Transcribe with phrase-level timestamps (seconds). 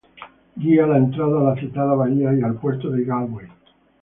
[0.55, 3.45] Guía la entrada a la citada bahía y al puerto de Galway.